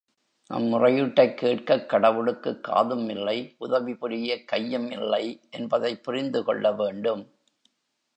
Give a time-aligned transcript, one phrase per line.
[0.49, 7.23] நம் முறையீட்டைக் கேட்கக் கடவுளுக்குக் காதும் இல்லை உதவி புரியக் கையும் இல்லைஎன்பதைப் புரிந்து கொள்ள வேண்டும்.